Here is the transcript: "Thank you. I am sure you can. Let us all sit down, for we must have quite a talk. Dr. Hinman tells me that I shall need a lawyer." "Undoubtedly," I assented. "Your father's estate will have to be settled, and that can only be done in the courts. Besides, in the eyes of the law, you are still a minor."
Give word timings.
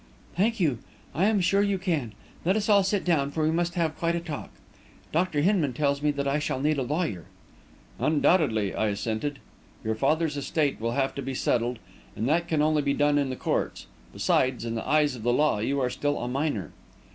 "Thank 0.35 0.59
you. 0.59 0.79
I 1.13 1.25
am 1.25 1.39
sure 1.41 1.61
you 1.61 1.77
can. 1.77 2.13
Let 2.43 2.55
us 2.55 2.67
all 2.67 2.81
sit 2.81 3.05
down, 3.05 3.29
for 3.29 3.43
we 3.43 3.51
must 3.51 3.75
have 3.75 3.95
quite 3.99 4.15
a 4.15 4.19
talk. 4.19 4.49
Dr. 5.11 5.41
Hinman 5.41 5.73
tells 5.73 6.01
me 6.01 6.09
that 6.09 6.27
I 6.27 6.39
shall 6.39 6.59
need 6.59 6.79
a 6.79 6.81
lawyer." 6.81 7.25
"Undoubtedly," 7.99 8.73
I 8.73 8.87
assented. 8.87 9.37
"Your 9.83 9.93
father's 9.93 10.37
estate 10.37 10.81
will 10.81 10.93
have 10.93 11.13
to 11.13 11.21
be 11.21 11.35
settled, 11.35 11.77
and 12.15 12.27
that 12.27 12.47
can 12.47 12.63
only 12.63 12.81
be 12.81 12.95
done 12.95 13.19
in 13.19 13.29
the 13.29 13.35
courts. 13.35 13.85
Besides, 14.11 14.65
in 14.65 14.73
the 14.73 14.87
eyes 14.89 15.15
of 15.15 15.21
the 15.21 15.31
law, 15.33 15.59
you 15.59 15.79
are 15.79 15.91
still 15.91 16.17
a 16.19 16.27
minor." 16.27 16.71